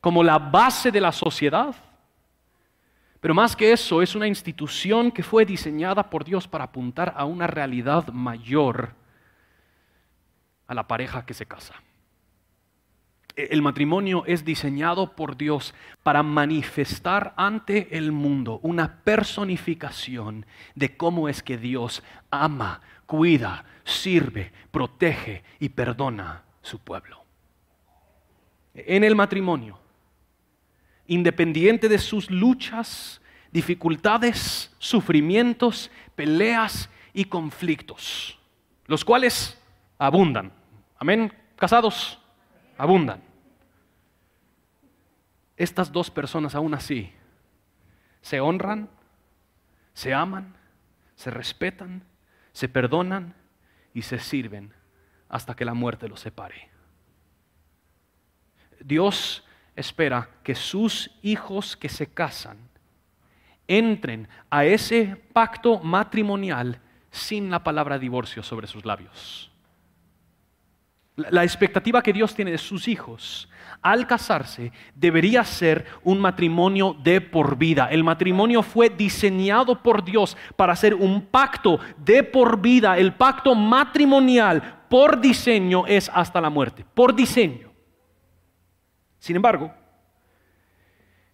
[0.00, 1.74] como la base de la sociedad
[3.26, 7.24] Pero más que eso, es una institución que fue diseñada por Dios para apuntar a
[7.24, 8.94] una realidad mayor
[10.68, 11.74] a la pareja que se casa.
[13.34, 20.96] E, el matrimonio es diseñado por Dios para manifestar ante el mundo una personificación de
[20.96, 27.24] cómo es que Dios ama, cuida, sirve, protege y perdona su pueblo.
[28.72, 29.80] En el matrimonio,
[31.06, 33.20] independiente de sus luchas,
[33.52, 38.38] dificultades, sufrimientos, peleas y conflictos,
[38.86, 39.58] los cuales
[39.98, 40.52] abundan.
[40.98, 42.18] Amén, casados,
[42.76, 43.22] abundan.
[45.56, 47.12] Estas dos personas aún así
[48.20, 48.90] se honran,
[49.94, 50.54] se aman,
[51.14, 52.02] se respetan,
[52.52, 53.34] se perdonan
[53.94, 54.74] y se sirven
[55.28, 56.68] hasta que la muerte los separe.
[58.80, 59.45] Dios
[59.76, 62.56] espera que sus hijos que se casan
[63.68, 69.50] entren a ese pacto matrimonial sin la palabra divorcio sobre sus labios.
[71.16, 73.48] La expectativa que Dios tiene de sus hijos
[73.80, 77.88] al casarse debería ser un matrimonio de por vida.
[77.90, 82.98] El matrimonio fue diseñado por Dios para ser un pacto de por vida.
[82.98, 87.65] El pacto matrimonial por diseño es hasta la muerte, por diseño.
[89.26, 89.74] Sin embargo,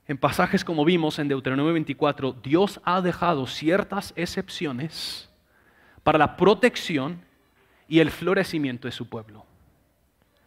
[0.06, 5.28] en pasajes como vimos en Deuteronomio 24, Dios ha dejado ciertas excepciones
[6.02, 7.22] para la protección
[7.86, 9.44] y el florecimiento de su pueblo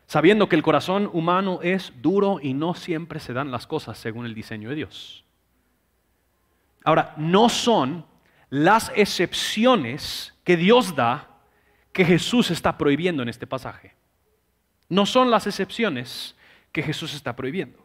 [0.08, 4.26] sabiendo que el corazón humano es duro y no siempre se dan las cosas según
[4.26, 5.24] el diseño de Dios.
[6.84, 8.06] Ahora, no son
[8.50, 11.28] las excepciones que Dios da
[11.92, 13.94] que Jesús está prohibiendo en este pasaje.
[14.90, 16.36] No son las excepciones
[16.76, 17.80] que Jesús está prohibiendo.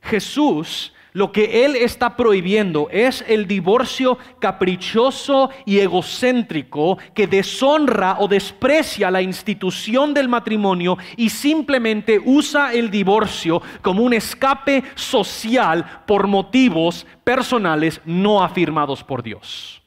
[0.00, 8.28] Jesús lo que Él está prohibiendo es el divorcio caprichoso y egocéntrico que deshonra o
[8.28, 16.28] desprecia la institución del matrimonio y simplemente usa el divorcio como un escape social por
[16.28, 19.82] motivos personales no afirmados por Dios.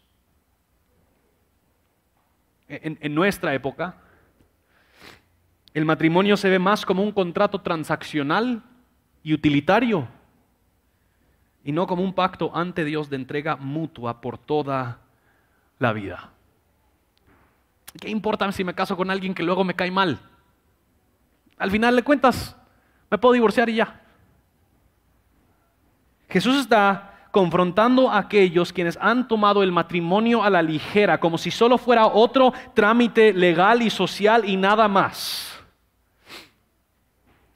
[2.67, 4.08] En, en nuestra época,
[5.73, 8.63] el matrimonio se ve más como un contrato transaccional
[9.23, 10.07] y utilitario
[11.63, 14.99] y no como un pacto ante Dios de entrega mutua por toda
[15.77, 16.31] la vida.
[17.99, 20.19] ¿Qué importa si me caso con alguien que luego me cae mal?
[21.57, 22.55] Al final de cuentas,
[23.09, 24.01] me puedo divorciar y ya.
[26.29, 31.51] Jesús está confrontando a aquellos quienes han tomado el matrimonio a la ligera, como si
[31.51, 35.58] solo fuera otro trámite legal y social y nada más.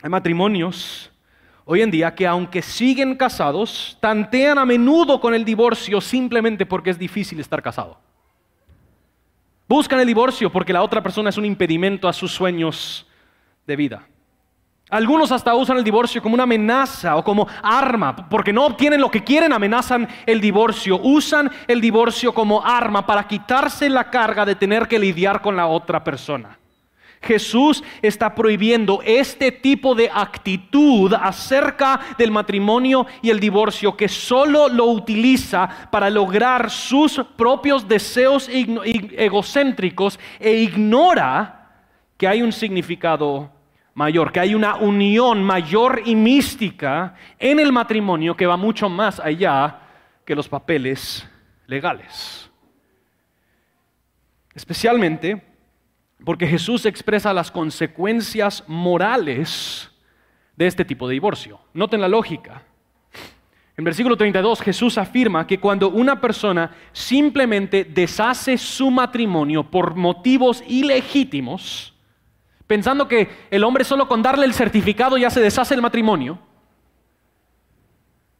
[0.03, 1.09] Hay matrimonios
[1.63, 6.89] hoy en día que aunque siguen casados, tantean a menudo con el divorcio simplemente porque
[6.89, 7.97] es difícil estar casado.
[9.65, 13.07] Buscan el divorcio porque la otra persona es un impedimento a sus sueños
[13.65, 14.05] de vida.
[14.89, 19.09] Algunos hasta usan el divorcio como una amenaza o como arma, porque no obtienen lo
[19.09, 20.99] que quieren, amenazan el divorcio.
[21.01, 25.67] Usan el divorcio como arma para quitarse la carga de tener que lidiar con la
[25.67, 26.59] otra persona.
[27.23, 34.67] Jesús está prohibiendo este tipo de actitud acerca del matrimonio y el divorcio que solo
[34.67, 41.71] lo utiliza para lograr sus propios deseos egocéntricos e ignora
[42.17, 43.51] que hay un significado
[43.93, 49.19] mayor, que hay una unión mayor y mística en el matrimonio que va mucho más
[49.19, 49.79] allá
[50.25, 51.27] que los papeles
[51.67, 52.49] legales.
[54.53, 55.52] Especialmente
[56.23, 59.91] porque Jesús expresa las consecuencias morales
[60.55, 61.59] de este tipo de divorcio.
[61.73, 62.63] Noten la lógica.
[63.75, 70.63] En versículo 32 Jesús afirma que cuando una persona simplemente deshace su matrimonio por motivos
[70.67, 71.93] ilegítimos,
[72.67, 76.39] pensando que el hombre solo con darle el certificado ya se deshace el matrimonio,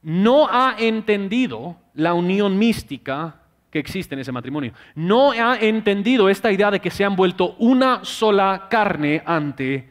[0.04, 3.43] no ha entendido la unión mística
[3.74, 4.72] que existe en ese matrimonio.
[4.94, 9.90] No ha entendido esta idea de que se han vuelto una sola carne ante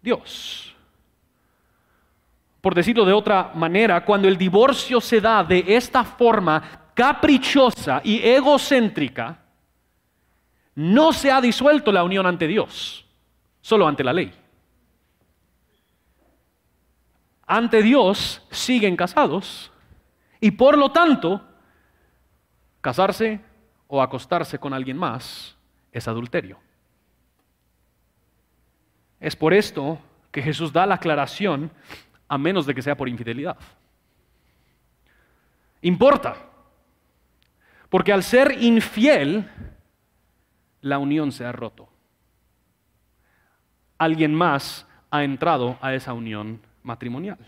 [0.00, 0.72] Dios.
[2.60, 8.20] Por decirlo de otra manera, cuando el divorcio se da de esta forma caprichosa y
[8.22, 9.36] egocéntrica,
[10.76, 13.04] no se ha disuelto la unión ante Dios,
[13.60, 14.32] solo ante la ley.
[17.48, 19.72] Ante Dios siguen casados
[20.40, 21.53] y por lo tanto
[22.84, 23.40] Casarse
[23.88, 25.56] o acostarse con alguien más
[25.90, 26.58] es adulterio.
[29.18, 29.98] Es por esto
[30.30, 31.70] que Jesús da la aclaración
[32.28, 33.56] a menos de que sea por infidelidad.
[35.80, 36.36] Importa.
[37.88, 39.50] Porque al ser infiel,
[40.82, 41.88] la unión se ha roto.
[43.96, 47.38] Alguien más ha entrado a esa unión matrimonial.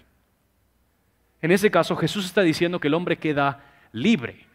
[1.43, 4.46] En ese caso, Jesús está diciendo que el hombre queda libre.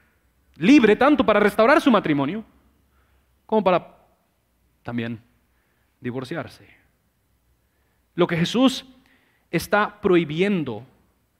[0.57, 2.43] Libre tanto para restaurar su matrimonio
[3.45, 3.97] como para
[4.83, 5.21] también
[5.99, 6.67] divorciarse.
[8.15, 8.85] Lo que Jesús
[9.49, 10.85] está prohibiendo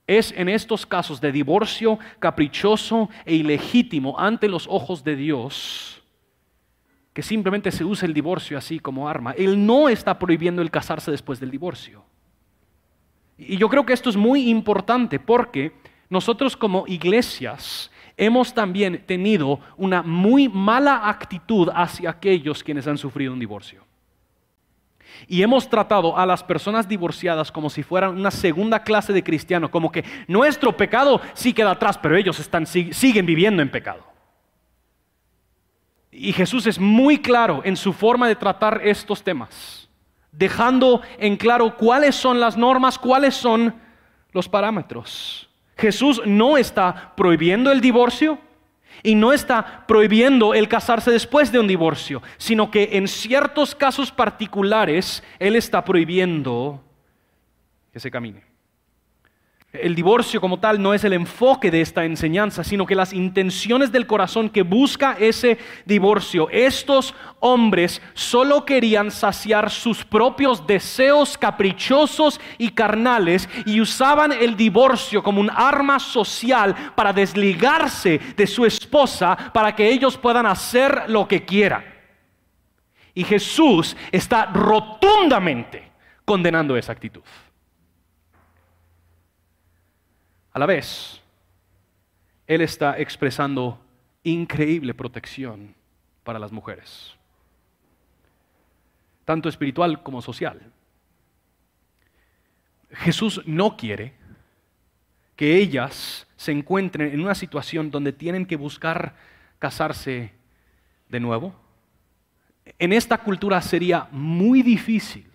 [0.08, 6.02] es en estos casos de divorcio caprichoso e ilegítimo ante los ojos de Dios,
[7.14, 9.32] que simplemente se usa el divorcio así como arma.
[9.32, 12.04] Él no está prohibiendo el casarse después del divorcio.
[13.38, 15.74] Y yo creo que esto es muy importante porque
[16.10, 23.34] nosotros como iglesias hemos también tenido una muy mala actitud hacia aquellos quienes han sufrido
[23.34, 23.84] un divorcio.
[25.28, 29.70] Y hemos tratado a las personas divorciadas como si fueran una segunda clase de cristianos,
[29.70, 34.04] como que nuestro pecado sí queda atrás, pero ellos están, siguen viviendo en pecado.
[36.12, 39.90] Y Jesús es muy claro en su forma de tratar estos temas,
[40.32, 43.74] dejando en claro cuáles son las normas, cuáles son
[44.32, 45.51] los parámetros.
[45.82, 48.40] Jesús no está prohibiendo el divorcio,
[49.04, 54.12] y no está prohibiendo el casarse después de un divorcio, sino que en ciertos casos
[54.12, 56.84] particulares Él está prohibiendo
[57.92, 58.51] que se camine.
[59.74, 63.90] El divorcio como tal no es el enfoque de esta enseñanza, sino que las intenciones
[63.90, 66.50] del corazón que busca ese divorcio.
[66.50, 75.24] Estos hombres solo querían saciar sus propios deseos caprichosos y carnales y usaban el divorcio
[75.24, 81.30] como un arma social para desligarse de su esposa para que ellos puedan hacer lo
[81.30, 81.86] que quieran.
[83.14, 85.92] Y Jesús está rotundamente
[86.26, 87.22] condenando esa actitud.
[90.54, 91.22] A la vez,
[92.46, 93.80] Él está expresando
[94.24, 95.74] increíble protección
[96.24, 97.16] para las mujeres,
[99.26, 100.62] tanto espiritual como social.
[102.92, 104.14] Jesús no quiere
[105.38, 109.16] que ellas se encuentren en una situación donde tienen que buscar
[109.58, 110.34] casarse
[111.08, 111.56] de nuevo.
[112.78, 115.32] En esta cultura sería muy difícil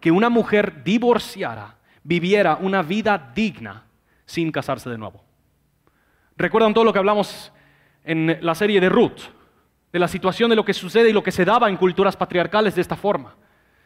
[0.00, 3.84] que una mujer divorciara viviera una vida digna
[4.26, 5.24] sin casarse de nuevo.
[6.36, 7.52] ¿Recuerdan todo lo que hablamos
[8.04, 9.20] en la serie de Ruth?
[9.92, 12.74] De la situación de lo que sucede y lo que se daba en culturas patriarcales
[12.74, 13.34] de esta forma.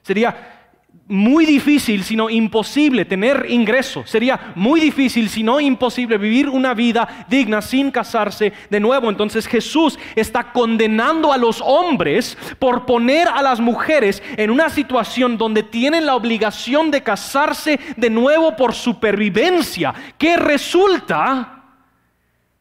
[0.03, 0.66] Sería
[1.09, 4.05] muy difícil, sino imposible tener ingreso.
[4.07, 9.09] Sería muy difícil, sino imposible vivir una vida digna sin casarse de nuevo.
[9.09, 15.39] Entonces Jesús está condenando a los hombres por poner a las mujeres en una situación
[15.39, 21.65] donde tienen la obligación de casarse de nuevo por supervivencia, que resulta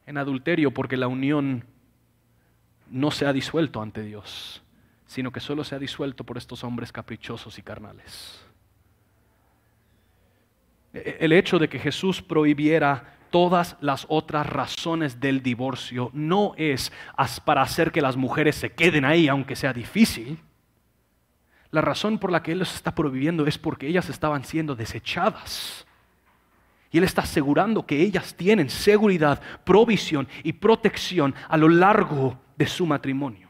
[0.06, 1.66] en adulterio porque la unión
[2.92, 4.62] no se ha disuelto ante Dios
[5.16, 8.46] sino que solo se ha disuelto por estos hombres caprichosos y carnales.
[10.94, 16.54] E, e, el hecho de que Jesús prohibiera todas las otras razones del divorcio no
[16.58, 16.92] es
[17.46, 20.38] para hacer que las mujeres se queden ahí, aunque sea difícil.
[21.72, 25.88] La razón por la que Él los está prohibiendo es porque ellas estaban siendo desechadas.
[26.92, 32.68] Y Él está asegurando que ellas tienen seguridad, provisión y protección a lo largo de
[32.68, 33.45] su matrimonio.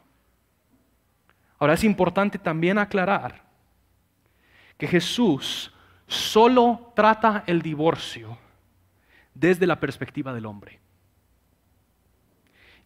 [1.60, 3.44] Ahora es importante también aclarar
[4.78, 5.74] que Jesús
[6.08, 8.38] solo trata el divorcio
[9.34, 10.80] desde la perspectiva del hombre.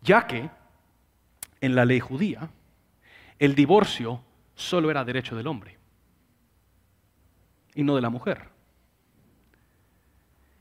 [0.01, 0.49] Ya que
[1.61, 2.49] en la ley judía
[3.37, 4.21] el divorcio
[4.55, 5.77] solo era derecho del hombre
[7.75, 8.49] y no de la mujer.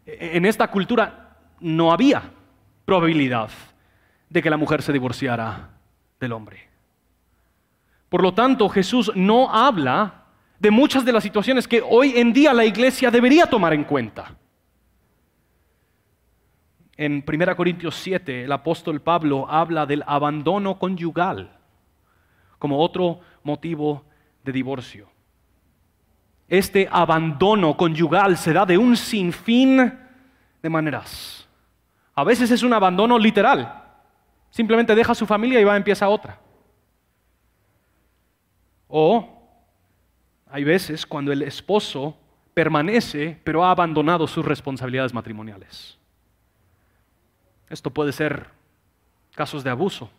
[0.07, 2.23] En esta cultura no había
[2.85, 3.51] probabilidad
[4.31, 5.71] de que la mujer se divorciara
[6.21, 6.68] del hombre.
[8.09, 10.25] Por lo tanto, Jesús no habla
[10.59, 14.35] de muchas de las situaciones que hoy en día la iglesia debería tomar en cuenta.
[16.97, 21.57] En 1 Corintios 7, el apóstol Pablo habla del abandono conyugal
[22.59, 24.05] como otro motivo
[24.43, 25.09] de divorcio.
[26.49, 29.97] Este abandono conyugal se da de un sinfín
[30.61, 31.49] de maneras.
[32.15, 33.85] A veces es un abandono literal.
[34.51, 36.41] Simplemente deja su familia y va a empieza otra.
[38.89, 39.29] O
[40.51, 42.17] hay veces cuando el esposo
[42.55, 45.97] permanece pero ha abandonado sus responsabilidades matrimoniales.
[47.69, 48.49] Esto puede ser
[49.35, 50.11] casos de abuso,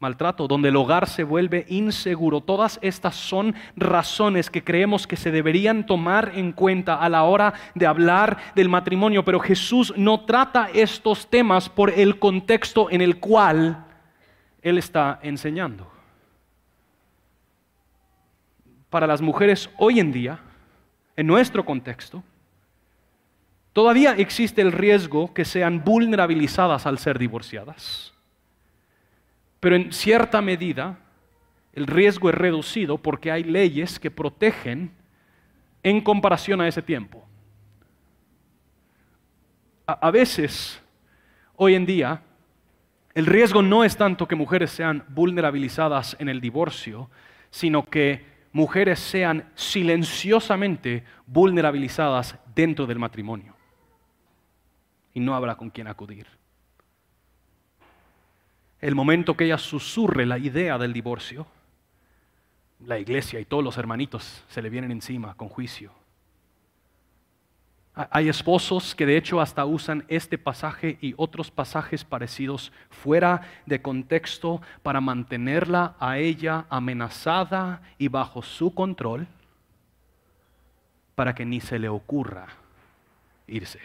[0.00, 2.40] maltrato, donde el hogar se vuelve inseguro.
[2.40, 7.54] Todas estas son razones que creemos que se deberían tomar en cuenta a la hora
[7.74, 13.20] de hablar del matrimonio, pero Jesús no trata estos temas por el contexto en el
[13.20, 13.86] cual
[14.60, 15.99] Él está enseñando.
[18.90, 20.40] Para las mujeres hoy en día,
[21.16, 22.22] en nuestro contexto,
[23.72, 28.12] todavía existe el riesgo que sean vulnerabilizadas al ser divorciadas.
[29.60, 30.98] Pero en cierta medida
[31.72, 34.90] el riesgo es reducido porque hay leyes que protegen
[35.82, 37.26] en comparación a ese tiempo.
[39.86, 40.80] A, veces,
[41.56, 42.22] hoy en día,
[43.14, 47.10] el riesgo no es tanto que mujeres sean vulnerabilizadas en el divorcio,
[47.50, 53.54] sino que mujeres sean silenciosamente vulnerabilizadas dentro del matrimonio.
[55.14, 56.26] Y no habrá con quién acudir
[58.80, 61.46] el momento que ella susurre la idea del divorcio,
[62.86, 65.92] la iglesia y todos los hermanitos se le vienen encima con juicio.
[68.10, 73.82] Hay esposos que de hecho hasta usan este pasaje y otros pasajes parecidos fuera de
[73.82, 79.26] contexto para mantenerla a ella amenazada y bajo su control
[81.14, 82.46] para que ni se le ocurra
[83.46, 83.80] irse.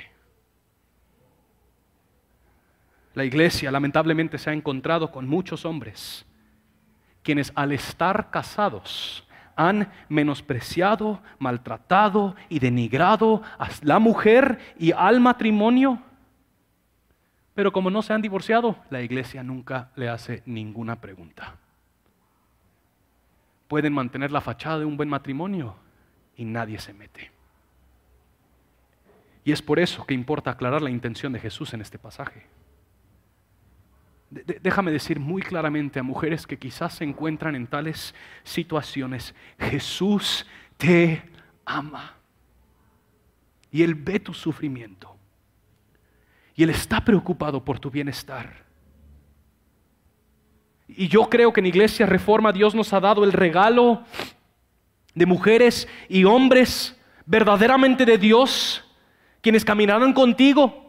[3.16, 6.26] La iglesia lamentablemente se ha encontrado con muchos hombres
[7.24, 9.25] quienes al estar casados
[9.56, 16.02] han menospreciado, maltratado y denigrado a la mujer y al matrimonio.
[17.54, 21.56] Pero como no se han divorciado, la iglesia nunca le hace ninguna pregunta.
[23.68, 25.76] Pueden mantener la fachada de un buen matrimonio
[26.36, 27.32] y nadie se mete.
[29.44, 32.46] Y es por eso que importa aclarar la intención de Jesús en este pasaje
[34.30, 38.14] déjame decir muy claramente a mujeres que quizás se encuentran en tales
[38.44, 40.46] situaciones, Jesús
[40.78, 41.24] te
[41.66, 42.16] ama.
[43.72, 45.16] Y Él ve tu sufrimiento.
[46.56, 48.64] Y Él está preocupado por tu bienestar.
[50.88, 54.04] Y yo creo que en Iglesia Reforma Dios nos ha dado el regalo
[55.14, 58.84] de mujeres y hombres verdaderamente de Dios,
[59.42, 60.85] quienes caminarán contigo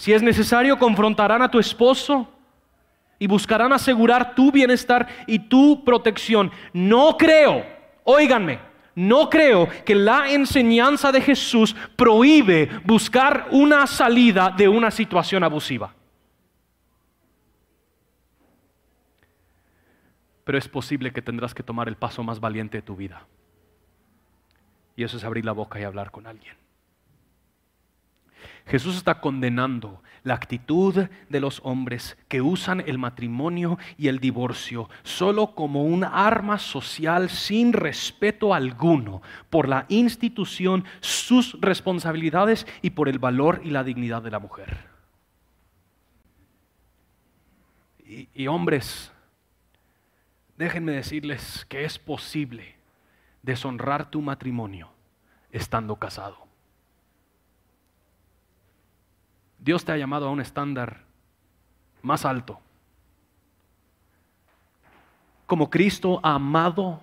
[0.00, 2.26] si es necesario, confrontarán a tu esposo
[3.18, 6.50] y buscarán asegurar tu bienestar y tu protección.
[6.72, 7.66] No creo,
[8.04, 8.60] óiganme,
[8.94, 15.94] no creo que la enseñanza de Jesús prohíbe buscar una salida de una situación abusiva.
[20.44, 23.26] Pero es posible que tendrás que tomar el paso más valiente de tu vida.
[24.96, 26.56] Y eso es abrir la boca y hablar con alguien.
[28.66, 34.88] Jesús está condenando la actitud de los hombres que usan el matrimonio y el divorcio
[35.02, 43.08] solo como un arma social sin respeto alguno por la institución, sus responsabilidades y por
[43.08, 44.88] el valor y la dignidad de la mujer.
[48.06, 49.12] Y, y hombres,
[50.56, 52.74] déjenme decirles que es posible
[53.42, 54.90] deshonrar tu matrimonio
[55.52, 56.49] estando casado.
[59.60, 61.04] Dios te ha llamado a un estándar
[62.02, 62.60] más alto.
[65.46, 67.00] Como Cristo amado,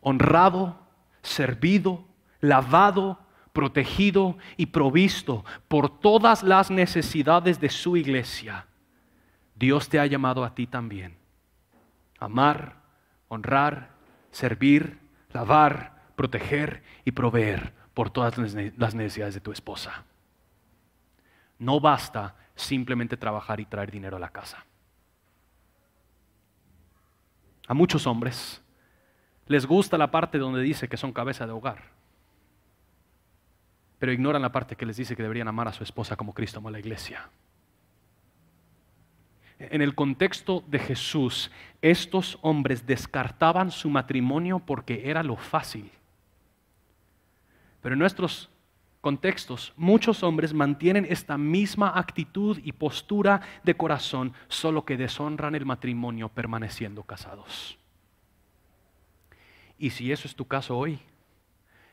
[0.00, 0.78] honrado,
[1.22, 2.04] servido,
[2.40, 3.18] lavado,
[3.52, 8.66] protegido y provisto por todas las necesidades de su iglesia,
[9.54, 11.16] Dios te ha llamado a ti también.
[12.18, 12.76] Amar,
[13.28, 13.90] honrar,
[14.30, 14.98] servir,
[15.32, 20.04] lavar, proteger y proveer por todas las necesidades de tu esposa.
[21.58, 24.64] No basta simplemente trabajar y traer dinero a la casa.
[27.68, 28.62] A muchos hombres
[29.46, 31.84] les gusta la parte donde dice que son cabeza de hogar,
[33.98, 36.58] pero ignoran la parte que les dice que deberían amar a su esposa como Cristo
[36.58, 37.28] amó a la iglesia.
[39.58, 41.50] En el contexto de Jesús,
[41.80, 45.90] estos hombres descartaban su matrimonio porque era lo fácil.
[47.80, 48.50] Pero en nuestros
[49.06, 55.64] contextos, muchos hombres mantienen esta misma actitud y postura de corazón, solo que deshonran el
[55.64, 57.78] matrimonio permaneciendo casados.
[59.78, 60.98] Y si eso es tu caso hoy,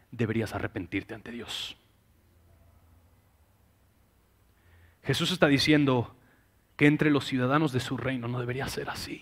[0.09, 1.77] deberías arrepentirte ante Dios.
[5.03, 6.15] Jesús está diciendo
[6.77, 9.21] que entre los ciudadanos de su reino no debería ser así.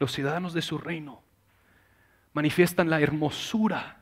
[0.00, 1.22] Los ciudadanos de su reino
[2.32, 3.99] manifiestan la hermosura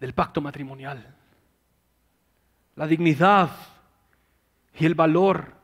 [0.00, 1.14] del pacto matrimonial.
[2.74, 3.50] La dignidad
[4.78, 5.54] y el valor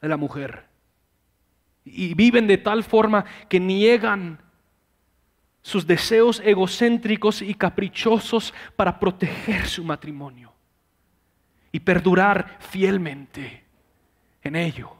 [0.00, 0.66] de la mujer.
[1.84, 4.40] Y viven de tal forma que niegan
[5.62, 10.52] sus deseos egocéntricos y caprichosos para proteger su matrimonio
[11.70, 13.64] y perdurar fielmente
[14.42, 14.90] en ello.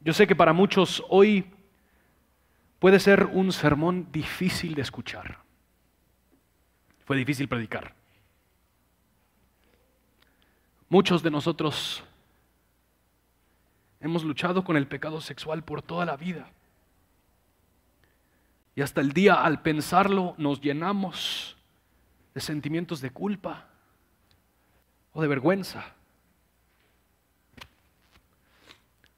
[0.00, 1.44] Yo sé que para muchos hoy
[2.78, 5.38] puede ser un sermón difícil de escuchar.
[7.10, 7.92] Fue difícil predicar.
[10.88, 12.04] Muchos de nosotros
[13.98, 16.48] hemos luchado con el pecado sexual por toda la vida.
[18.76, 21.56] Y hasta el día al pensarlo nos llenamos
[22.32, 23.66] de sentimientos de culpa
[25.12, 25.92] o de vergüenza.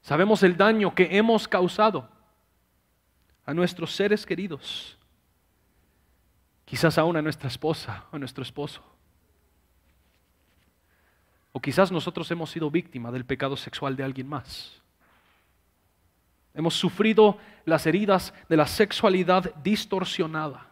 [0.01, 2.09] Sabemos el daño que hemos causado
[3.45, 4.97] a nuestros seres queridos,
[6.73, 8.81] quizás aún a nuestra esposa o a nuestro esposo.
[11.51, 14.81] O quizás nosotros hemos sido víctima del pecado sexual de alguien más.
[16.51, 20.65] Hemos sufrido las heridas de la sexualidad distorsionada.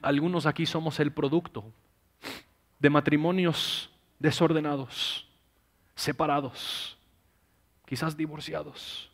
[0.00, 1.64] Algunos aquí somos el producto
[2.78, 3.90] de matrimonios
[4.20, 5.26] desordenados,
[5.96, 6.96] separados,
[7.84, 9.09] quizás divorciados.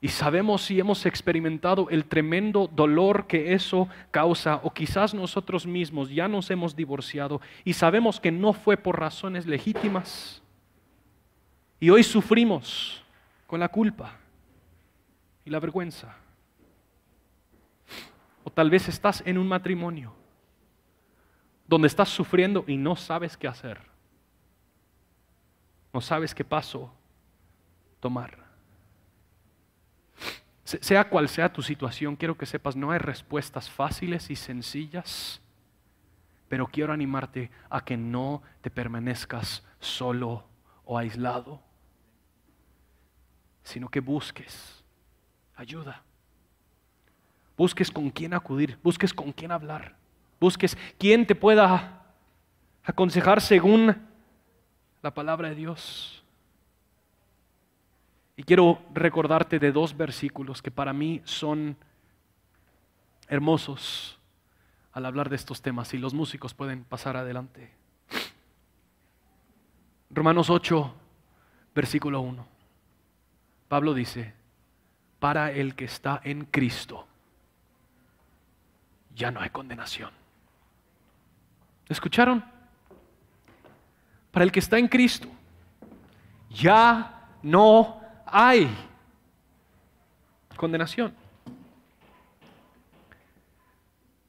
[0.00, 6.08] Y sabemos si hemos experimentado el tremendo dolor que eso causa, o quizás nosotros mismos
[6.08, 10.40] ya nos hemos divorciado y sabemos que no fue por razones legítimas.
[11.80, 13.02] Y hoy sufrimos
[13.48, 14.16] con la culpa
[15.44, 16.14] y la vergüenza.
[18.44, 20.14] O tal vez estás en un matrimonio
[21.66, 23.80] donde estás sufriendo y no sabes qué hacer.
[25.92, 26.92] No sabes qué paso
[28.00, 28.47] tomar.
[30.68, 35.40] Sea cual sea tu situación, quiero que sepas, no hay respuestas fáciles y sencillas,
[36.46, 40.44] pero quiero animarte a que no te permanezcas solo
[40.84, 41.62] o aislado,
[43.62, 44.84] sino que busques
[45.56, 46.02] ayuda.
[47.56, 49.96] Busques con quién acudir, busques con quién hablar,
[50.38, 52.12] busques quién te pueda
[52.84, 54.06] aconsejar según
[55.00, 56.22] la palabra de Dios.
[58.38, 61.76] Y quiero recordarte de dos versículos que para mí son
[63.26, 64.16] hermosos
[64.92, 67.72] al hablar de estos temas y los músicos pueden pasar adelante.
[70.10, 70.94] Romanos 8,
[71.74, 72.46] versículo 1.
[73.66, 74.32] Pablo dice,
[75.18, 77.08] para el que está en Cristo,
[79.16, 80.12] ya no hay condenación.
[81.88, 82.44] ¿Escucharon?
[84.30, 85.26] Para el que está en Cristo,
[86.50, 87.97] ya no
[88.32, 88.68] hay
[90.56, 91.14] condenación.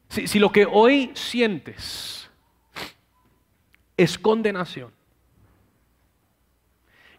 [0.09, 2.29] Si, si, lo que hoy sientes
[3.95, 4.91] es condenación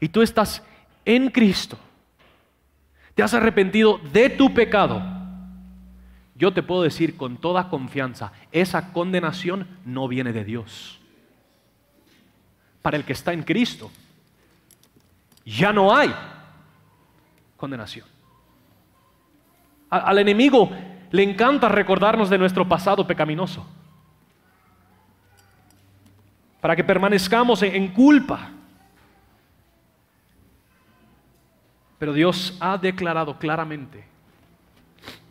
[0.00, 0.62] y tú estás
[1.04, 1.78] en Cristo,
[3.14, 5.02] te has arrepentido de tu pecado,
[6.34, 10.98] yo te puedo decir con toda confianza, esa condenación no viene de Dios.
[12.80, 13.90] Para el que está en Cristo,
[15.44, 16.14] ya no hay
[17.60, 18.06] condenación.
[19.90, 20.70] Al enemigo
[21.10, 23.66] le encanta recordarnos de nuestro pasado pecaminoso.
[26.60, 28.50] Para que permanezcamos en culpa.
[31.98, 34.04] Pero Dios ha declarado claramente,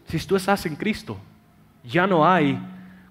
[0.05, 1.17] si tú estás en Cristo,
[1.83, 2.59] ya no hay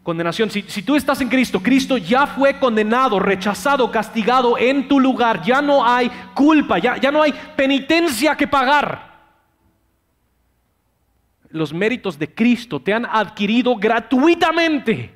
[0.05, 0.51] condenación.
[0.51, 5.43] Si, tú estás en Cristo, Cristo ya fue condenado, rechazado, castigado en tu lugar.
[5.43, 9.08] Ya no hay culpa, ya, ya no hay penitencia que pagar
[11.51, 15.15] los méritos de Cristo te han adquirido gratuitamente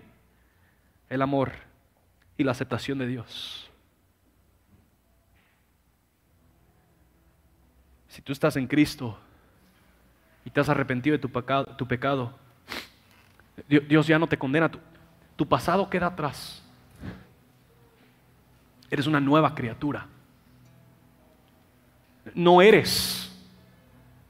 [1.09, 1.53] el amor
[2.37, 3.71] y la aceptación de Dios.
[8.09, 9.19] Si tú estás en Cristo
[10.45, 12.39] y te has arrepentido de tu pecado,
[13.69, 14.71] Dios ya no te condena,
[15.37, 16.63] tu pasado queda atrás.
[18.91, 20.07] Eres una nueva criatura.
[22.35, 23.35] No eres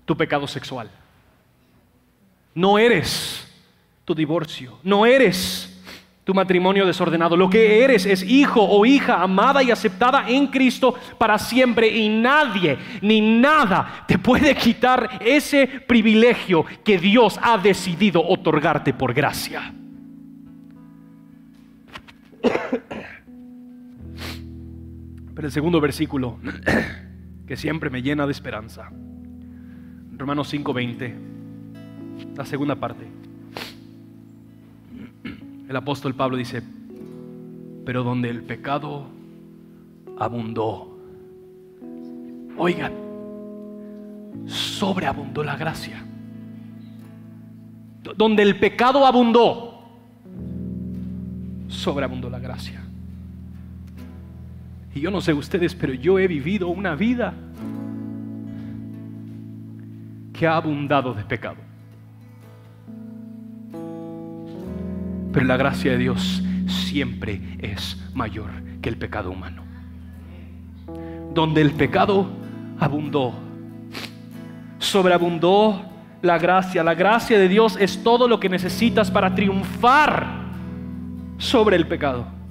[0.04, 0.90] tu pecado sexual.
[2.54, 3.48] No eres
[4.04, 5.68] tu divorcio, no eres
[6.24, 7.36] tu matrimonio desordenado.
[7.36, 12.08] Lo que eres es hijo o hija amada y aceptada en Cristo para siempre y
[12.08, 19.72] nadie ni nada te puede quitar ese privilegio que Dios ha decidido otorgarte por gracia.
[25.34, 26.38] Pero el segundo versículo
[27.46, 28.90] que siempre me llena de esperanza.
[30.16, 31.41] Romanos 5:20
[32.36, 33.06] la segunda parte.
[35.68, 36.62] El apóstol Pablo dice,
[37.84, 39.06] pero donde el pecado
[40.18, 40.98] abundó.
[42.56, 42.92] Oigan,
[44.46, 46.04] sobreabundó la gracia.
[48.16, 49.82] Donde el pecado abundó,
[51.68, 52.82] sobreabundó la gracia.
[54.94, 57.32] Y yo no sé ustedes, pero yo he vivido una vida
[60.32, 61.71] que ha abundado de pecado.
[65.32, 69.62] Pero la gracia de Dios siempre es mayor que el pecado humano.
[71.32, 72.26] Donde el pecado
[72.78, 73.32] abundó,
[74.78, 75.82] sobreabundó
[76.20, 76.84] la gracia.
[76.84, 80.26] La gracia de Dios es todo lo que necesitas para triunfar
[81.38, 82.41] sobre el pecado.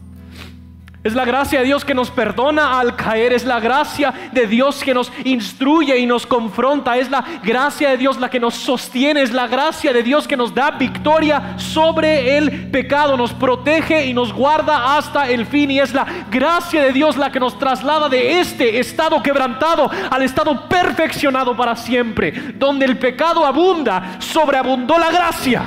[1.03, 4.83] Es la gracia de Dios que nos perdona al caer, es la gracia de Dios
[4.83, 9.23] que nos instruye y nos confronta, es la gracia de Dios la que nos sostiene,
[9.23, 14.13] es la gracia de Dios que nos da victoria sobre el pecado, nos protege y
[14.13, 18.07] nos guarda hasta el fin y es la gracia de Dios la que nos traslada
[18.07, 25.09] de este estado quebrantado al estado perfeccionado para siempre, donde el pecado abunda, sobreabundó la
[25.09, 25.63] gracia.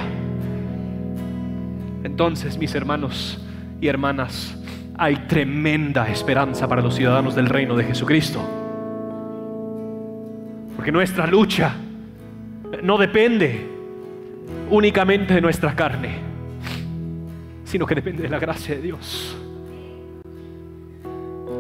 [2.05, 3.41] Entonces, mis hermanos
[3.81, 4.55] y hermanas,
[4.97, 8.41] hay tremenda esperanza para los ciudadanos del reino de Jesucristo.
[10.77, 11.75] Porque nuestra lucha
[12.83, 13.69] no depende
[14.71, 16.19] únicamente de nuestra carne,
[17.65, 19.37] sino que depende de la gracia de Dios.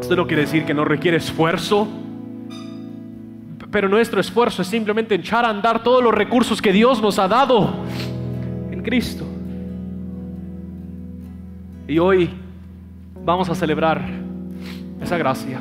[0.00, 1.88] Esto no quiere decir que no requiere esfuerzo,
[3.70, 7.26] pero nuestro esfuerzo es simplemente echar a andar todos los recursos que Dios nos ha
[7.26, 7.74] dado
[8.70, 9.24] en Cristo.
[11.88, 12.30] Y hoy
[13.24, 14.04] vamos a celebrar
[15.00, 15.60] esa gracia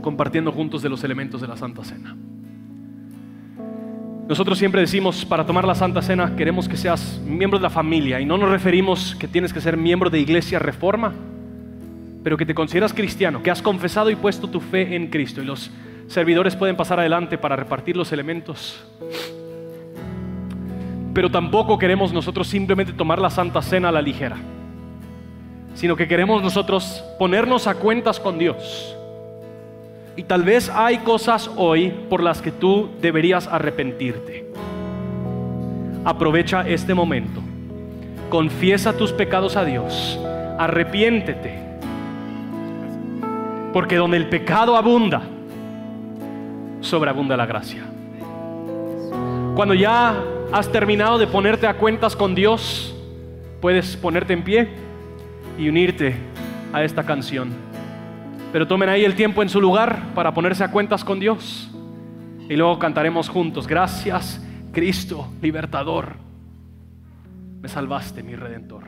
[0.00, 2.16] compartiendo juntos de los elementos de la Santa Cena.
[4.28, 8.20] Nosotros siempre decimos, para tomar la Santa Cena queremos que seas miembro de la familia
[8.20, 11.12] y no nos referimos que tienes que ser miembro de Iglesia Reforma,
[12.22, 15.40] pero que te consideras cristiano, que has confesado y puesto tu fe en Cristo.
[15.40, 15.70] Y los
[16.08, 18.84] servidores pueden pasar adelante para repartir los elementos.
[21.14, 24.36] Pero tampoco queremos nosotros simplemente tomar la Santa Cena a la ligera
[25.78, 28.96] sino que queremos nosotros ponernos a cuentas con Dios.
[30.16, 34.50] Y tal vez hay cosas hoy por las que tú deberías arrepentirte.
[36.04, 37.40] Aprovecha este momento.
[38.28, 40.18] Confiesa tus pecados a Dios.
[40.58, 41.60] Arrepiéntete.
[43.72, 45.22] Porque donde el pecado abunda,
[46.80, 47.84] sobreabunda la gracia.
[49.54, 50.20] Cuando ya
[50.50, 52.96] has terminado de ponerte a cuentas con Dios,
[53.60, 54.87] puedes ponerte en pie
[55.58, 56.14] y unirte
[56.72, 57.50] a esta canción.
[58.52, 61.70] Pero tomen ahí el tiempo en su lugar para ponerse a cuentas con Dios.
[62.48, 63.66] Y luego cantaremos juntos.
[63.66, 64.42] Gracias,
[64.72, 66.14] Cristo, libertador.
[67.60, 68.84] Me salvaste, mi redentor.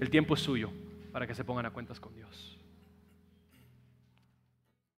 [0.00, 0.70] El tiempo es suyo
[1.12, 2.53] para que se pongan a cuentas con Dios.